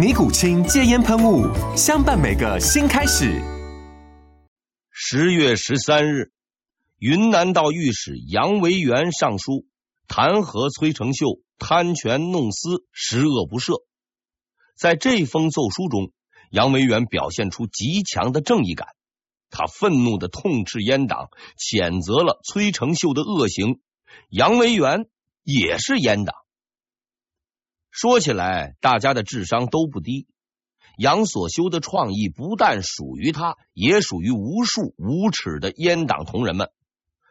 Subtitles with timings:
[0.00, 1.44] 尼古清戒烟喷雾，
[1.76, 3.38] 相伴每个新开始。
[4.90, 6.32] 十月十三日，
[6.98, 9.66] 云南道御史杨维元上书
[10.08, 13.84] 弹劾崔成秀贪权弄私、十恶不赦。
[14.74, 16.12] 在这封奏书中，
[16.50, 18.88] 杨维元表现出极强的正义感，
[19.50, 23.80] 他愤怒的痛斥阉党，谴责了崔成秀的恶行。
[24.30, 25.10] 杨维元
[25.42, 26.34] 也是阉党。
[27.90, 30.28] 说起来，大家的智商都不低。
[30.96, 36.70] 杨所修的创意不但属于他，也属于无数无耻的阉党同仁们。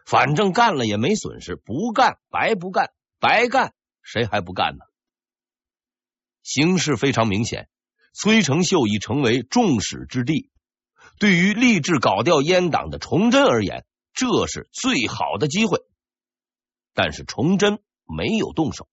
[0.05, 4.85] 反正干了也没损失，不干白不干，白干谁还不干呢？
[6.41, 7.69] 形势非常明显，
[8.11, 10.49] 崔成秀已成为众矢之的。
[11.19, 15.80] 对于立志搞掉阉党的崇祯而言，这是最好的机会。
[16.95, 18.87] 但是崇祯没有动手。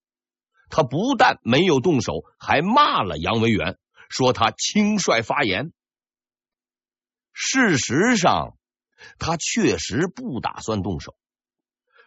[0.69, 3.79] 他不但没有动手，还骂了杨维元，
[4.09, 5.73] 说他轻率发言。
[7.33, 8.57] 事实上，
[9.19, 11.15] 他确实不打算动手。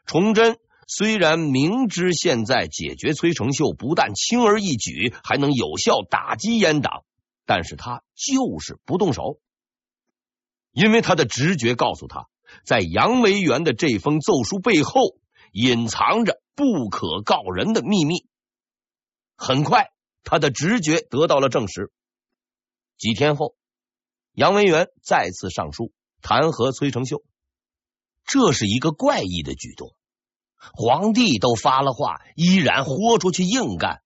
[0.06, 7.04] 崇祯虽然明知现在解决崔成秀不但轻而易举，还能有效打击阉党，
[7.46, 9.40] 但是他就是不动手，
[10.72, 12.28] 因为他的直觉告诉他，
[12.66, 15.16] 在杨维元的这封奏书背后
[15.52, 18.28] 隐藏着不可告人的秘密。
[19.42, 21.94] 很快，他的直觉得到了证实。
[22.98, 23.56] 几天后，
[24.34, 27.24] 杨文元再次上书弹劾崔成秀，
[28.26, 29.96] 这是一个怪异的举动。
[30.74, 34.04] 皇帝都发了话，依然豁出去硬干，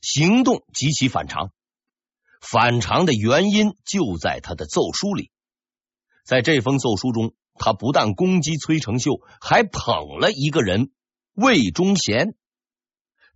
[0.00, 1.52] 行动极其反常。
[2.40, 5.30] 反常的原因就在他的奏书里。
[6.24, 10.90] 在这封奏书中，他不但攻击崔成秀，还捧了一个人
[11.34, 12.34] 魏忠贤。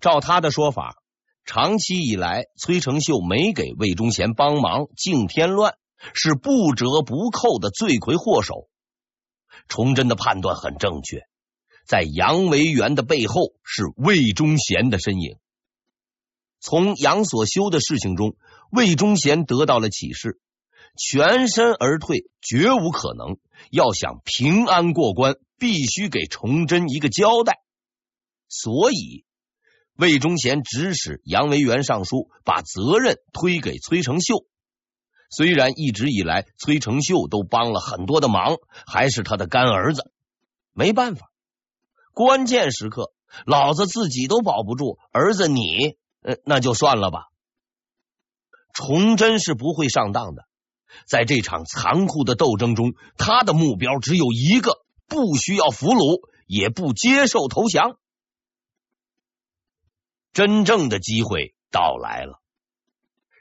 [0.00, 1.02] 照他的说法。
[1.44, 5.74] 长期以来，崔成秀没给魏忠贤帮忙，净添乱，
[6.14, 8.68] 是不折不扣的罪魁祸首。
[9.68, 11.20] 崇祯的判断很正确，
[11.86, 15.36] 在杨维元的背后是魏忠贤的身影。
[16.60, 18.36] 从杨所修的事情中，
[18.72, 20.40] 魏忠贤得到了启示，
[20.96, 23.36] 全身而退绝无可能。
[23.70, 27.58] 要想平安过关，必须给崇祯一个交代。
[28.48, 29.26] 所以。
[29.96, 34.44] 魏忠贤指使杨维元上书，把责任推给崔成秀。
[35.30, 38.56] 虽然一直以来崔成秀都帮了很多的忙，
[38.86, 40.10] 还是他的干儿子。
[40.72, 41.30] 没办法，
[42.12, 43.12] 关键时刻
[43.46, 47.28] 老子自己都保不住，儿子你，呃，那就算了吧。
[48.72, 50.42] 崇祯是不会上当的，
[51.06, 57.96] 在这场残酷的斗争中，他的目标只有一个：不需要俘虏，也不接受投降。
[60.34, 62.42] 真正的机会到来了。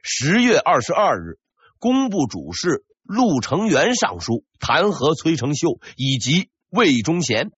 [0.04, 1.40] 十月二十二日，
[1.80, 7.52] 工部主事陆承元上书弹劾崔成秀以及魏忠贤。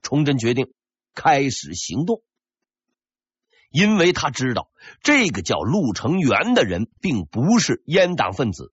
[0.00, 0.72] 崇祯决定
[1.14, 2.22] 开始行动，
[3.70, 4.70] 因为他知道
[5.02, 8.72] 这个叫陆承元的人并不是阉党分子。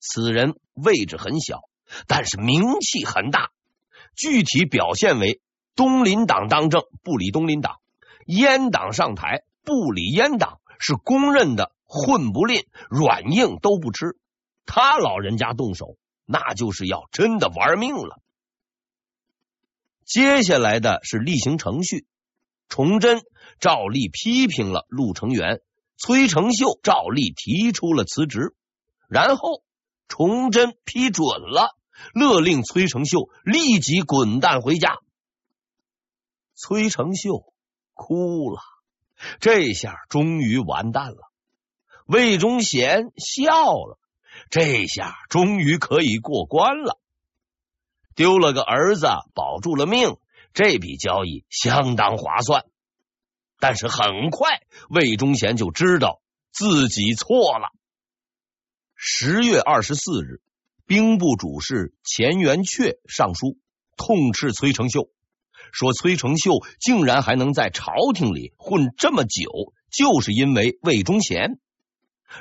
[0.00, 1.60] 此人位置很小，
[2.06, 3.50] 但是名气很大。
[4.16, 5.40] 具体表现为：
[5.76, 7.81] 东林党当政，不理东林党。
[8.26, 14.16] 阉党上台不理阉党，是公认的混不吝，软硬都不吃。
[14.66, 18.20] 他老人家动手，那就是要真的玩命了。
[20.04, 22.06] 接下来的是例行程序，
[22.68, 23.22] 崇祯
[23.60, 25.60] 照例批评了陆承元，
[25.96, 28.54] 崔成秀照例提出了辞职，
[29.08, 29.62] 然后
[30.08, 31.76] 崇祯批准了，
[32.14, 34.98] 勒令崔成秀立即滚蛋回家。
[36.54, 37.51] 崔成秀。
[37.94, 38.60] 哭了，
[39.40, 41.32] 这下终于完蛋了。
[42.06, 43.98] 魏忠贤笑了，
[44.50, 46.98] 这下终于可以过关了。
[48.14, 50.18] 丢了个儿子，保住了命，
[50.52, 52.64] 这笔交易相当划算。
[53.58, 54.60] 但是很快，
[54.90, 57.70] 魏忠贤就知道自己错了。
[58.96, 60.42] 十月二十四日，
[60.84, 63.56] 兵部主事钱元阙上书
[63.96, 65.08] 痛斥崔成秀，
[65.72, 71.58] 说崔成秀竟然还能在朝廷里混这么久，就是因为魏忠贤。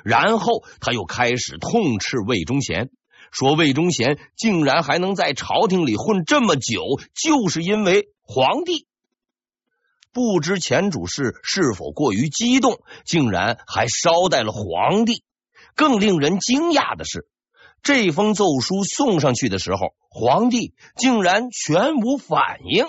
[0.04, 2.90] 然后他又开始痛斥魏忠贤，
[3.32, 6.82] 说魏忠贤竟然还能在朝廷里混这么久，
[7.14, 8.86] 就是因为皇帝。
[10.14, 15.24] 不知钱主事是否过于激动，竟然还捎带了皇帝。
[15.74, 17.28] 更令人惊讶的是，
[17.82, 22.88] 这封奏书送上去的时候，皇帝竟然全无反应。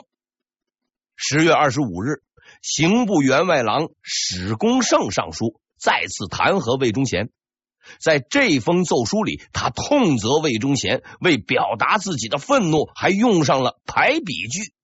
[1.25, 2.21] 十月二十五日，
[2.63, 7.31] 刑部员外郎史公胜上书，再次弹劾魏忠贤。
[8.01, 14.75] 在这封奏书里，他痛责魏忠贤，为表达自己的愤怒，还用上了排比句。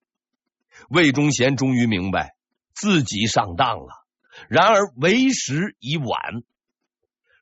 [0.88, 2.37] 魏忠贤终于明白
[2.73, 3.88] 自己上当了，
[4.49, 6.44] 然而为时已晚。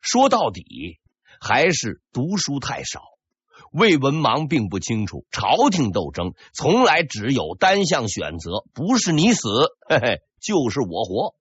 [0.01, 1.01] 说到底，
[1.39, 3.03] 还是读书太少。
[3.77, 9.49] 魏文王并不清楚，朝廷斗争从来只有单向选择，不是你死，
[9.87, 11.35] 嘿嘿，就是我活。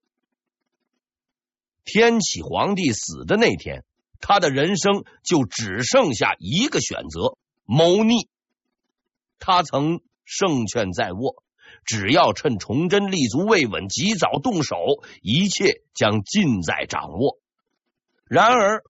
[1.84, 3.84] 天启皇帝死的那天，
[4.20, 8.28] 他的人生就只剩下一个选择：谋逆。
[9.38, 11.42] 他曾胜券在握。
[11.84, 14.76] 只要趁崇祯立足未稳，及早动手，
[15.22, 17.38] 一切将尽在掌握。
[18.24, 18.82] 然而，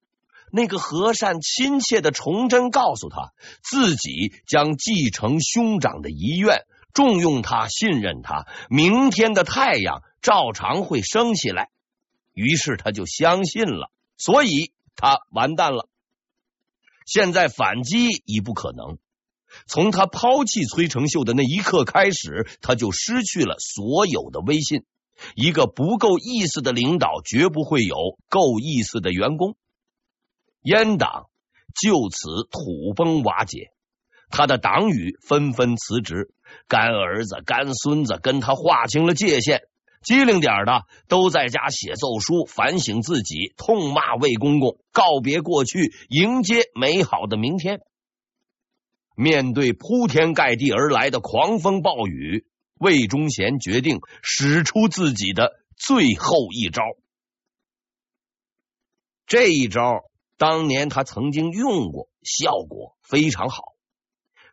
[0.53, 3.33] 那个和善亲切的崇祯告诉他，
[3.63, 11.71] 自己将继承兄长的遗愿，重用他，信任他，明天的太阳照常会升起来。
[12.33, 15.89] 于是他就相信了，所以他完蛋了。
[17.07, 18.99] 现在反击已不可能。
[19.67, 24.85] 从他抛弃崔成秀的那一刻开始，他就失去了所有的威信。
[25.35, 27.97] 一个不够意思的领导，绝不会有
[28.29, 29.57] 够意思的员工。
[30.67, 31.29] 阉党
[31.81, 33.71] 就此土崩瓦解，
[34.31, 36.35] 他的党羽纷纷辞职，
[36.67, 39.63] 干儿子、干孙子跟他划清了界限。
[40.03, 47.81] 机灵点的都在家写奏书，反省自己，痛骂魏公公，告别过去，迎接美好的明天。
[49.17, 52.45] 面对铺天盖地而来的狂风暴雨，
[52.79, 56.83] 魏忠贤决定使出自己的最后一招。
[59.27, 60.05] 这一招
[60.37, 63.75] 当年他曾经用过，效果非常好。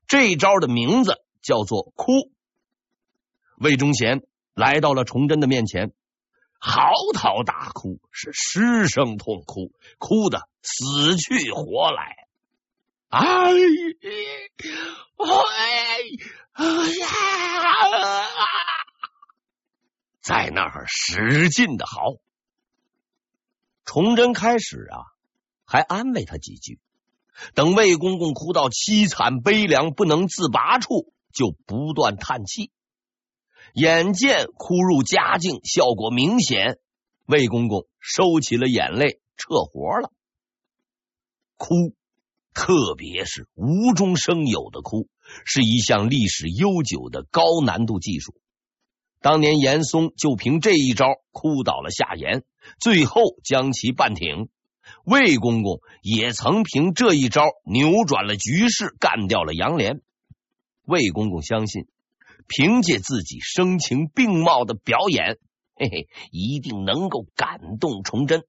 [0.07, 2.11] 这招的名字叫做“哭”。
[3.57, 4.21] 魏忠贤
[4.53, 5.93] 来到了崇祯的面前，
[6.59, 12.15] 嚎啕大哭，是失声痛哭，哭的死去活来。
[13.09, 13.21] 哎，
[16.55, 16.65] 哎
[16.99, 17.07] 呀！
[20.21, 22.15] 在那儿使劲的嚎。
[23.85, 25.12] 崇祯开始啊，
[25.73, 26.79] 还安慰他几句。
[27.55, 32.69] 等魏公公哭到凄惨悲凉、不能自拔处，就不断叹气。
[33.73, 36.77] 眼见哭入佳境，效果明显，
[37.25, 40.11] 魏公公收起了眼泪，撤活了。
[41.57, 41.95] 哭。
[42.53, 45.07] 特别是无中生有的哭，
[45.43, 48.35] 是一项历史悠久的高难度技术。
[49.21, 52.43] 当年严嵩就凭这一招哭倒了夏言，
[52.79, 54.49] 最后将其半挺。
[55.03, 60.01] 魏公公也曾凭这一招扭转了局势，干掉了杨连。
[60.83, 61.87] 魏公公相信，
[62.47, 65.37] 凭借自己声情并茂的表演，
[65.75, 68.43] 嘿嘿，一定能够感动崇祯。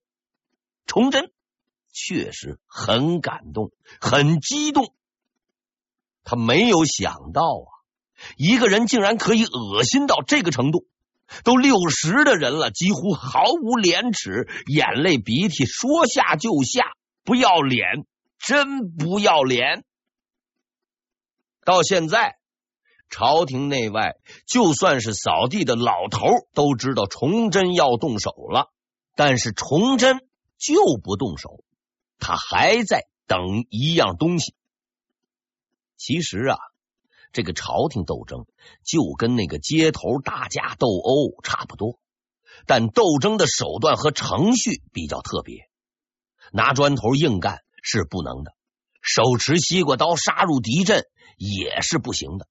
[0.87, 1.31] 崇祯。
[1.97, 3.71] 确实很感动，
[4.01, 4.93] 很激动。
[6.25, 7.71] 他没有想到啊，
[8.37, 10.89] 一个人竟然可以恶心到这个程度。
[11.43, 16.85] 都六十的人了，几乎毫无廉耻，眼泪鼻涕说下就下，
[17.25, 18.07] 不要脸，
[18.38, 19.85] 真不要脸。
[21.64, 22.37] 到现在，
[23.09, 24.16] 朝廷内外，
[24.47, 28.71] 就算是扫地的老头都知道崇祯要动手了，
[29.16, 30.19] 但是崇祯
[30.59, 31.64] 就不动手。
[32.19, 34.54] 他还在等一样东西。
[35.97, 36.59] 其实啊，
[37.35, 38.47] 这个朝廷斗争
[38.83, 41.99] 就跟那个街头打架斗殴差不多，
[42.64, 45.69] 但斗争的手段和程序比较特别。
[46.53, 48.53] 拿砖头硬干是不能的，
[49.03, 51.05] 手持西瓜刀杀入敌阵
[51.37, 52.47] 也是不行的，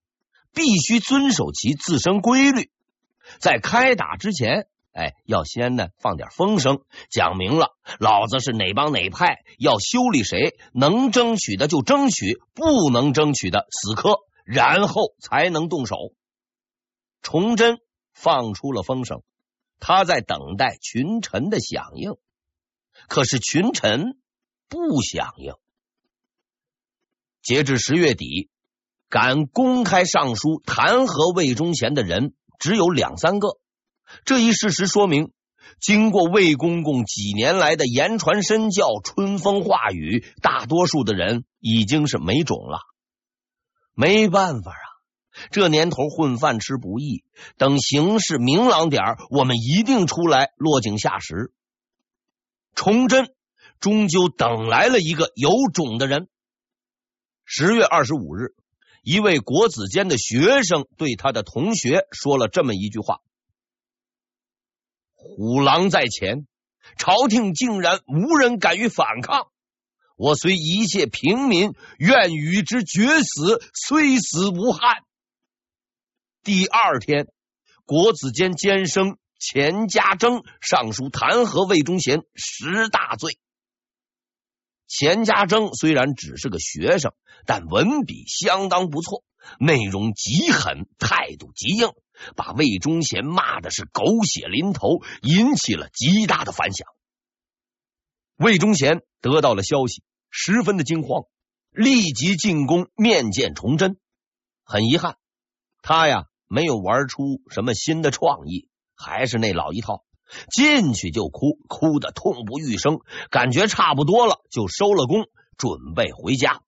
[0.53, 2.69] 必须遵守其自身规律。
[3.39, 4.67] 在开打之前。
[4.95, 16.13] 哎，要先呢放点风声，讲明了老子是哪帮哪派，要修理谁，能争取的就争取，不能争取的死磕，然后才能动手。
[17.21, 17.77] 崇祯
[18.13, 19.23] 放出了风声，
[19.79, 22.15] 他在等待群臣的响应，
[23.07, 24.17] 可是群臣
[24.67, 25.53] 不响应。
[27.41, 28.49] 截至十月底，
[29.09, 33.57] 敢公开上书弹劾魏忠贤的人只有两三个。
[34.25, 35.31] 这一事实说明，
[35.79, 42.79] 经过魏公公几年来的言传身教、春风化雨，大多数的人已经是没种了。
[43.93, 44.85] 没办法啊，
[45.51, 47.23] 这年头混饭吃不易。
[47.57, 51.53] 等形势明朗点儿，我们一定出来落井下石。
[52.75, 53.33] 崇祯
[53.79, 56.27] 终究等来了一个有种的人。
[57.45, 58.55] 十月二十五日，
[59.03, 63.19] 一位国子监的学生对他的同学说了这么一句话。
[65.13, 66.47] 虎狼在前，
[66.97, 69.47] 朝廷竟然无人敢于反抗。
[70.15, 75.03] 我虽一切平民，愿与之决死，虽死无憾。
[76.43, 77.27] 第二天，
[77.85, 83.37] 国子监监生钱家征上书弹劾魏忠贤十大罪。
[84.87, 87.13] 钱家征虽然只是个学生，
[87.45, 89.23] 但文笔相当不错，
[89.59, 91.89] 内容极狠，态度极硬。
[92.35, 96.87] 把魏忠贤骂的是狗血淋头，引起了极大的反响。
[98.43, 101.23] 魏忠贤得到了消息，十分的惊慌，
[101.71, 103.97] 立即进宫面见崇祯。
[104.65, 105.15] 很遗憾，
[105.81, 110.03] 他呀没有玩出什么新的创意，还是那老一套，
[110.51, 116.63] 进去就哭，哭的痛不欲生，感觉差不多了，就收了工，准备回家。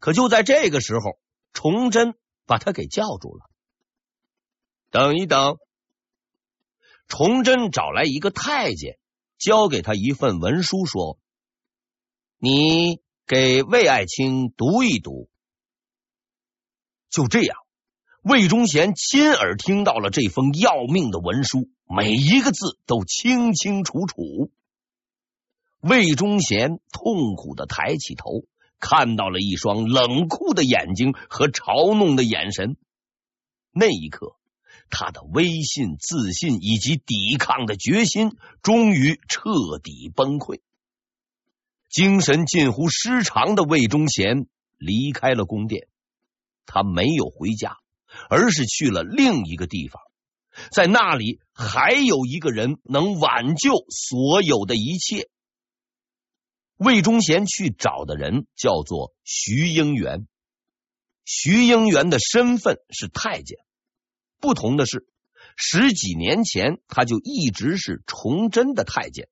[0.00, 1.18] 可就在这个时候，
[1.52, 2.14] 崇祯
[2.46, 3.44] 把他给叫住了。
[4.90, 5.58] 等一等，
[7.06, 8.96] 崇祯找来一个太监，
[9.44, 11.18] 交给他一份文书，说
[12.40, 15.28] ：“你给魏爱卿读一读。”
[17.12, 17.58] 就这样，
[18.22, 24.50] 魏忠贤亲耳听到了这封要命的文书，每一个字都清清楚楚。
[25.80, 28.46] 魏忠贤痛苦的抬起头，
[28.80, 32.78] 看到了一双冷酷的眼睛和嘲弄的眼神。
[33.72, 34.36] 那一刻。
[34.90, 40.60] 他的威信、自信以及抵抗的决心，终于彻底崩溃。
[41.90, 44.46] 精神近乎失常的魏忠贤
[44.78, 45.86] 离开了宫殿，
[46.66, 47.78] 他没有回家，
[48.28, 50.02] 而是去了另一个地方，
[50.72, 55.28] 在那里还有一个人能挽救所有的一切。
[56.76, 60.26] 魏忠贤去找的人叫做徐英元，
[61.24, 63.58] 徐英元的身份是太监。
[64.44, 65.06] 不同的是，
[65.56, 69.26] 十几年前他就一直是崇祯的太监，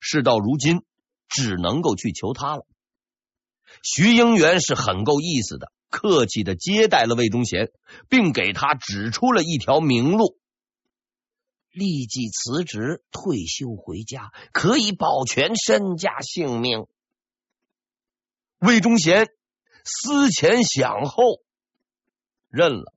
[0.00, 0.80] 事到如今
[1.28, 2.66] 只能够去求他了。
[3.82, 7.72] 徐英元是很够意思的，客气的接待了魏忠贤，
[8.08, 10.38] 并给他指出了一条明路：
[11.70, 16.86] 立即辞职退休回家，可以保全身家性命。
[18.60, 19.28] 魏忠贤
[19.84, 21.22] 思前想后，
[22.48, 22.94] 认了。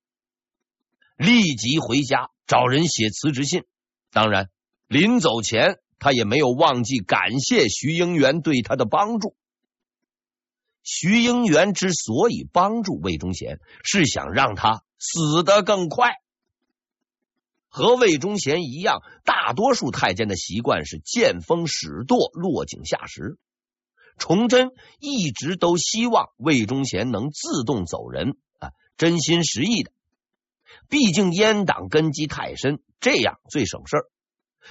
[1.18, 3.64] 立即回家找人写辞职信。
[4.12, 4.50] 当然，
[4.88, 9.36] 临走前他也没有忘记感谢徐英元对他的帮助。
[10.84, 16.14] 徐英元之所以帮助魏忠贤，是想让他死得更快。
[17.68, 23.38] 和魏忠贤一样，大多数太监的习惯是见风使舵，落井下石。
[24.18, 24.70] 崇祯
[25.00, 29.92] 一直都希望魏忠贤能自动走人啊，真心实意的。
[30.89, 34.06] 毕竟阉党根基太深，这样最省事儿。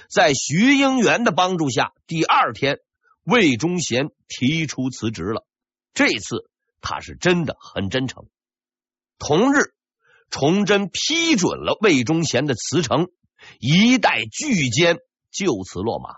[0.09, 2.79] 在徐英元的帮助下，第二天
[3.23, 5.45] 魏忠贤提出辞职了。
[5.93, 6.49] 这次
[6.81, 8.27] 他是真的很真诚。
[9.17, 9.73] 同日，
[10.29, 13.07] 崇祯批准了魏忠贤的辞呈，
[13.59, 14.97] 一代巨奸
[15.31, 16.15] 就此落马。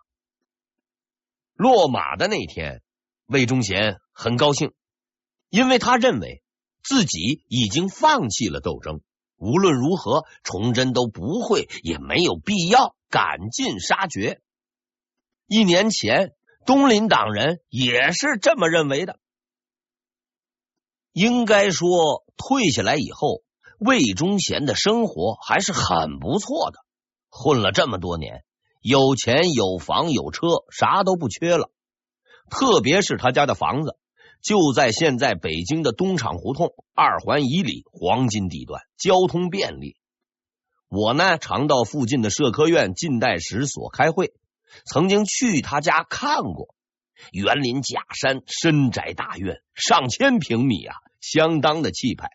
[1.53, 2.81] 落马的那天，
[3.27, 4.73] 魏忠贤很高兴，
[5.49, 6.41] 因为他认为
[6.83, 9.01] 自己已经放弃了斗争。
[9.37, 14.41] 无论如何，崇祯都不会，也没有必要赶尽杀绝。
[15.47, 16.33] 一年前，
[16.65, 19.19] 东林党人也是这么认为的。
[21.13, 23.43] 应该说，退下来以后，
[23.79, 26.79] 魏忠贤的生活还是很不错的。
[27.29, 28.43] 混了这么多年，
[28.81, 31.71] 有钱有房有车，啥都不缺了。
[32.49, 33.97] 特别是他家的房子。
[34.47, 39.97] 就在现在北京的东厂胡同二环以里，黄金地段，交通便利。
[40.87, 44.31] 我呢，常到附近的社科院近代史所开会，
[44.85, 46.73] 曾经去他家看过。
[47.33, 52.29] 园林假山，深宅大院，上千平米啊，相当的气派。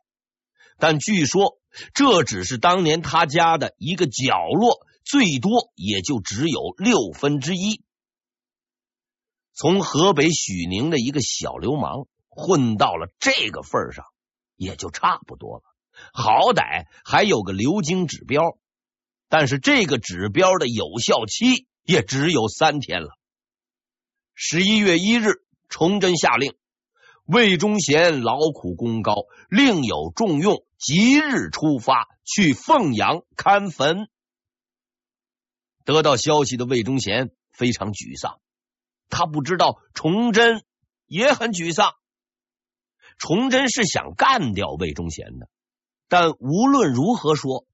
[0.79, 1.57] 但据说
[1.95, 7.83] 这只是当年他家的一个角落，最多也就只有六分之一。
[9.55, 14.07] 从河北许宁的一个小流氓混到了这个份上，
[14.57, 15.63] 也就差不多了。
[16.13, 18.59] 好歹还有个流经指标，
[19.29, 23.11] 但是这个指标的有效期也只有三天了。
[24.35, 26.55] 十一月一日，崇祯下令，
[27.27, 34.09] 魏忠贤劳苦功高，另有重用，即日出发去凤阳看坟。
[35.85, 38.41] 得到消息的魏忠贤非常沮丧，
[39.13, 40.65] 他不知道崇祯
[41.07, 41.93] 也很沮丧。
[43.19, 45.49] 崇祯是想干掉魏忠贤的，
[46.09, 47.67] 但无论如何说，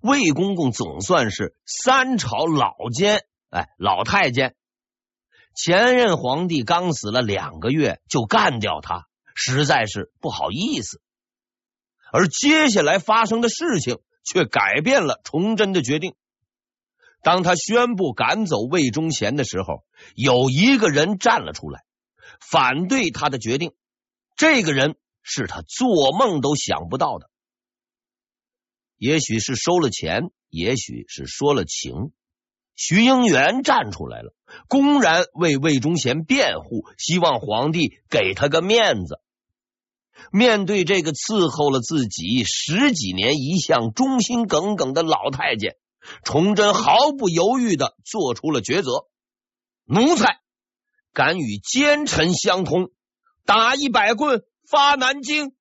[0.00, 4.54] 魏公公总算是三朝老奸，哎，老太监。
[5.54, 11.02] 前任皇帝刚死了两个月就干掉他，实在是不好意思。
[12.12, 16.14] 而接下来发生的事情却改变了崇祯的决定。
[17.24, 19.82] 当他宣布赶走魏忠贤的时候，
[20.14, 21.82] 有一个人站了出来，
[22.38, 23.72] 反对他的决定。
[24.36, 27.30] 这个人是他做梦都想不到的。
[28.98, 32.12] 也许是收了钱，也许是说了情。
[32.76, 34.34] 徐英元站出来了，
[34.68, 39.20] 公然为魏忠贤辩护，希望皇帝给他个面子。
[40.30, 45.76] 面对这个伺候了自己十几年、一向忠心耿耿的老太监，
[46.24, 49.08] 崇祯毫不犹豫的做出了抉择：
[49.84, 50.40] 奴才
[51.12, 52.90] 敢与奸臣相通，
[53.44, 55.54] 打一百棍发南京。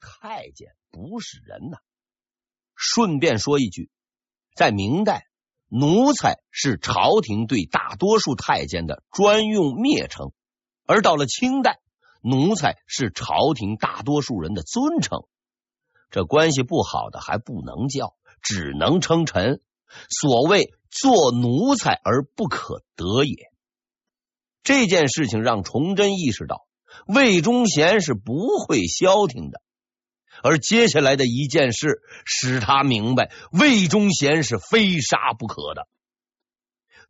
[0.00, 1.78] 太监不是人呐！
[2.74, 3.90] 顺便说一句，
[4.54, 5.26] 在明代。
[5.68, 10.30] 奴才是朝廷对大多数太监的专用蔑称，
[10.86, 11.80] 而到了清代，
[12.20, 15.26] 奴才是朝廷大多数人的尊称。
[16.10, 18.14] 这关系不好的还不能叫，
[18.44, 19.60] 只能称臣。
[20.08, 23.34] 所谓做奴才而不可得也。
[24.62, 26.66] 这件事情让崇祯意识到，
[27.06, 29.62] 魏忠贤是不会消停的。
[30.42, 35.86] 而接下来的一件事使他明白，魏忠贤是非杀不可的。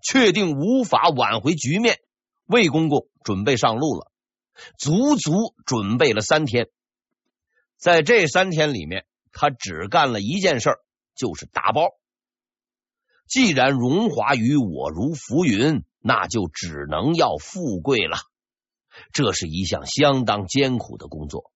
[0.02, 2.00] 确定无法挽回局面，
[2.44, 4.12] 魏公公准备上路了，
[4.78, 6.68] 足足准备了三天。
[7.78, 10.76] 在这三天里面，他只干了一件事，
[11.14, 11.90] 就是打包。
[13.26, 18.18] 既然荣华与我如浮云，那就只能要富贵了。
[19.12, 21.50] 这是一项相当艰苦的工作。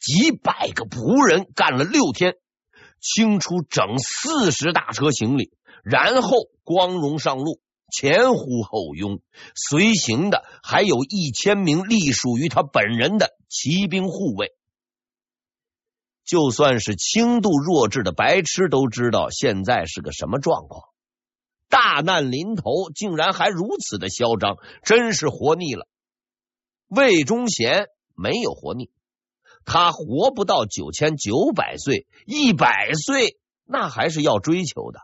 [0.00, 2.34] 几百个仆人干了六天，
[3.00, 5.52] 清出整四十大车行李，
[5.84, 7.60] 然后光荣上路，
[7.92, 9.20] 前呼后拥，
[9.54, 14.52] 随行的还有一千名隶属于他本人的骑兵护卫。
[16.24, 20.84] 就算是轻度弱智的白痴都知道现在是个什么状况。
[21.68, 25.88] 大难临头，竟然还如此的嚣张，真是活腻了。
[26.88, 28.90] 魏忠贤没有活腻。
[29.64, 35.00] 他活不到九千九百岁，一百岁那还是要追求的。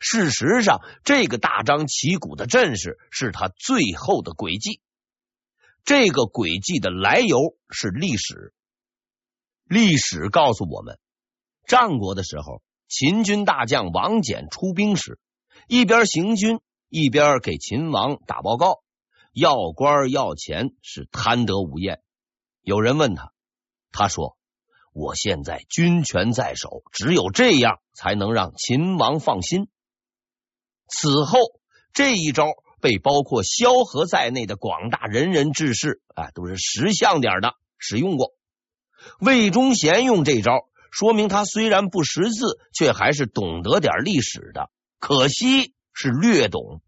[0.00, 4.80] 事实上，这个大张旗鼓的阵势是他最后的诡计。
[5.84, 8.52] 这个诡计的来由是历史。
[9.68, 10.98] 历史告诉我们，
[11.66, 15.20] 战国的时候，秦军大将王翦出兵时，
[15.66, 18.80] 一边行军，一边给秦王打报告，
[19.34, 22.00] 要官要钱，是贪得无厌。
[22.62, 23.32] 有人问他。
[23.92, 24.38] 他说
[24.94, 29.68] ：“我现在军权在手，只有这样才能让秦王放心。”
[30.88, 31.38] 此后，
[31.92, 32.46] 这一招
[32.80, 38.32] 被包括萧何在内的广大仁人志士，哎，都是识相点的使用过。
[39.20, 44.70] 魏忠贤用这招，说明他虽然不识字，却还是懂得点历史的。
[44.98, 46.82] 可惜是略懂。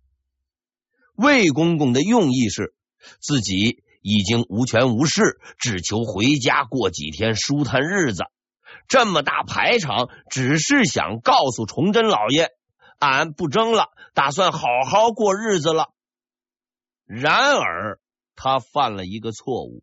[1.15, 2.75] 魏公公的用意是
[3.21, 3.83] 自己。
[4.03, 8.25] 已经无权无势，只求回家过几天舒坦日子。
[8.89, 12.49] 这么大排场，只是想告诉崇祯老爷，
[12.99, 15.93] 俺不争了，打算好好过日子了。
[17.05, 18.01] 然而，
[18.37, 19.83] 他犯了一个错误，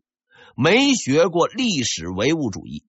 [0.60, 2.82] 没学过历史唯物主义。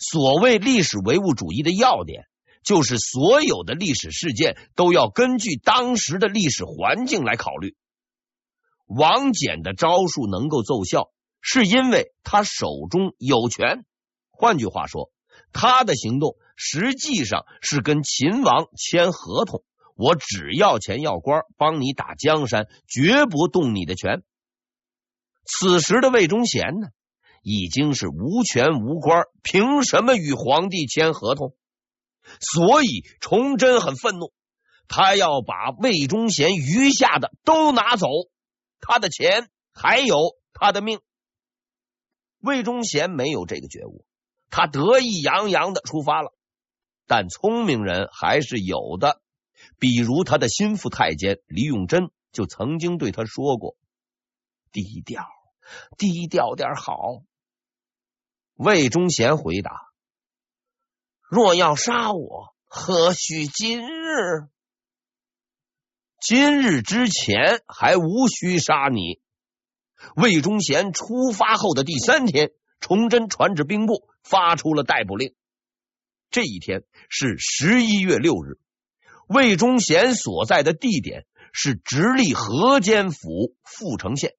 [0.00, 2.24] 所谓历史唯物主义的要点，
[2.64, 7.76] 就是所有的历史事件都要根据当时的历史环境来考虑。
[8.84, 13.84] 王翦的招数能够奏效，是因为他手中有权。
[14.32, 15.12] 换句话说，
[15.52, 19.62] 他的行动实际上是跟秦王签合同，
[19.94, 24.24] 我只要钱要官，帮你打江山，绝不动你的权。
[25.46, 26.88] 此时的魏忠贤呢，
[27.42, 31.54] 已经是无权无官，凭什么与皇帝签合同？
[32.40, 34.32] 所以崇祯很愤怒，
[34.88, 38.08] 他要把魏忠贤余下的都拿走，
[38.80, 40.16] 他的钱还有
[40.52, 40.98] 他的命。
[42.40, 44.04] 魏忠贤没有这个觉悟，
[44.50, 46.32] 他得意洋洋的出发了。
[47.06, 49.20] 但聪明人还是有的，
[49.78, 53.76] 比如他的心腹太监李永贞就曾经对他说过
[54.72, 55.24] ：“低调，
[55.98, 57.22] 低调点好。”
[58.54, 59.70] 魏忠贤回答
[61.28, 64.48] ：“若要杀我，何须今日？
[66.20, 69.20] 今日之前还无需杀你。”
[70.16, 75.34] 魏忠贤出发后的第三天，崇祯传旨兵部发出了逮捕令。
[76.30, 78.58] 这一天是十一月六日，
[79.26, 84.34] 魏忠贤所在的地点是直隶河间府阜城县。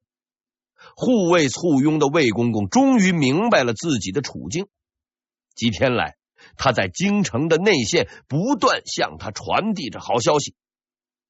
[0.99, 4.65] 护卫簇拥的魏公公终于明白了自己的处境。
[5.53, 6.15] 几天来，
[6.57, 10.55] 他在京城的内线不断向他传递着好消息。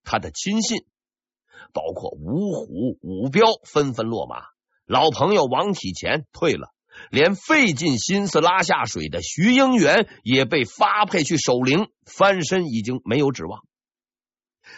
[0.06, 0.86] 他的亲信，
[1.73, 4.38] 包括五虎、五彪，纷纷落马；
[4.86, 6.69] 老朋友王体干退了，
[7.12, 13.65] 连费尽心思拉下水的徐英元也被发配去守陵，翻身已经没有指望。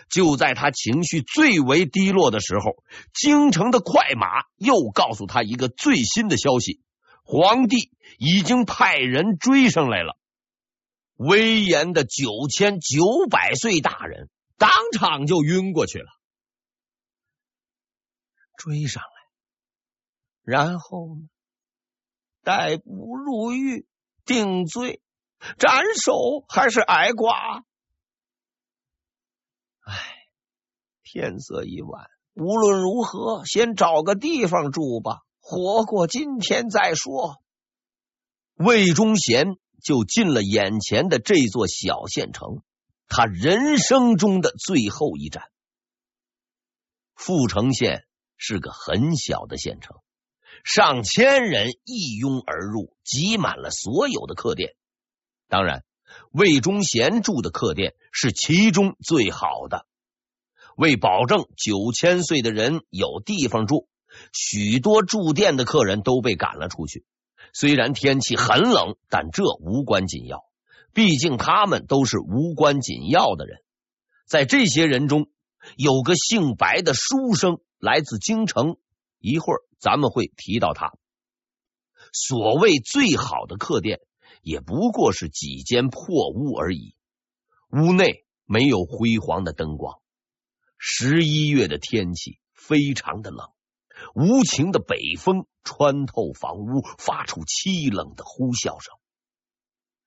[0.10, 6.82] 就在他情绪最为低落的时候，京城的快马又告诉他一个最新的消息：
[7.24, 10.18] 皇帝已经派人追上来了。
[11.16, 16.08] 威严的九千九百岁大人当场就晕过去了。
[18.58, 19.10] 追上来，
[20.44, 21.28] 然后呢？
[22.42, 23.86] 逮捕、入狱、
[24.26, 25.02] 定罪、
[25.58, 27.64] 斩首，还是挨剐？
[29.90, 29.96] 唉，
[31.02, 37.42] 天色已晚，无论如何，先找个地方住吧，活过今天再说。
[38.54, 42.62] 魏忠贤就进了眼前的这座小县城，
[43.08, 45.50] 他人生中的最后一站。
[47.16, 48.06] 阜城县
[48.38, 49.98] 是个很小的县城，
[50.64, 54.76] 上千人一拥而入，挤满了所有的客店。
[55.48, 55.84] 当然。
[56.32, 59.86] 魏忠贤住的客店是其中最好的，
[60.76, 63.88] 为保证九千岁的人有地方住，
[64.34, 67.06] 许多住店的客人都被赶了出去。
[67.54, 70.46] 虽然天气很冷，但这无关紧要，
[70.94, 73.60] 毕竟他们都是无关紧要的人。
[74.28, 75.30] 在这些人中，
[75.76, 78.78] 有个姓白的书生来自京城，
[79.20, 80.94] 一会儿咱们会提到他。
[82.14, 84.00] 所谓最好的客店。
[84.42, 86.96] 也不过是几间破屋而已，
[87.72, 90.00] 屋内没有辉煌的灯光。
[90.78, 93.50] 十一月的天气非常的冷，
[94.16, 98.96] 无情的北风穿透房屋，发出凄冷的呼啸声。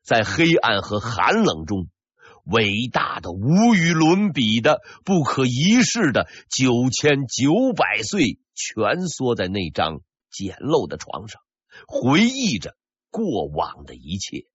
[0.03, 1.89] 在黑暗和寒冷中，
[2.45, 11.41] 伟大的、无与伦比的、不可一世的九千九百岁，蜷缩在那张简陋的床上，
[11.87, 12.75] 回忆着。
[13.13, 14.47] 过往的一切。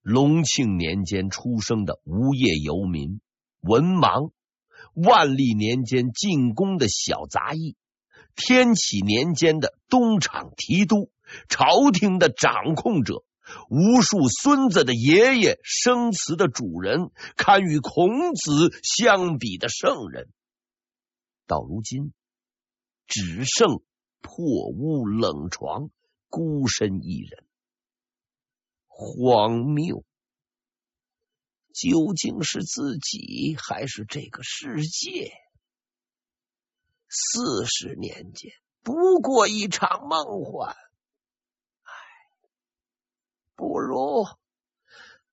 [0.00, 3.20] 隆庆年间出生的无业游民、
[3.60, 4.32] 文盲；
[4.94, 7.76] 万历年间进宫的小杂役；
[8.34, 11.10] 天启年间的东厂提督；
[11.48, 13.24] 朝廷的掌控者；
[13.70, 20.30] 无数孙子的爷爷；生祠的主人；堪与孔子相比的圣人。
[21.46, 22.12] 到如今，
[23.06, 23.82] 只剩
[24.20, 25.90] 破屋冷床。
[26.34, 27.46] 孤身一人，
[28.88, 30.04] 荒谬！
[31.72, 35.32] 究竟是自己还是这个世界？
[37.08, 38.50] 四十年间
[38.82, 40.74] 不过一场梦幻，
[41.82, 41.92] 唉，
[43.54, 44.26] 不如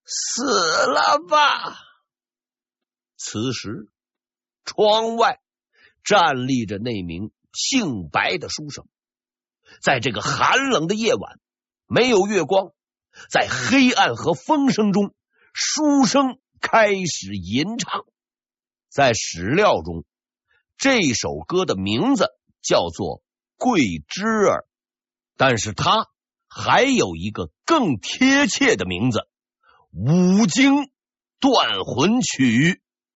[0.05, 1.79] 死了吧。
[3.17, 3.91] 此时，
[4.65, 5.41] 窗外
[6.03, 8.87] 站立着那名姓白的书生。
[9.81, 11.39] 在这个寒冷的夜晚，
[11.87, 12.71] 没有月光，
[13.29, 15.13] 在黑暗和风声中，
[15.53, 18.05] 书生开始吟唱。
[18.89, 20.05] 在史料中，
[20.77, 22.27] 这首歌的名字
[22.61, 23.19] 叫做
[23.57, 24.61] 《桂枝儿》，
[25.35, 26.07] 但是它
[26.47, 29.27] 还有一个更贴切的名字——
[30.41, 30.91] 《五经
[31.39, 32.73] 断魂曲》。